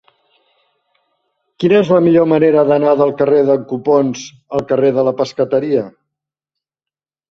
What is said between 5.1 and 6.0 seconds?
la Pescateria?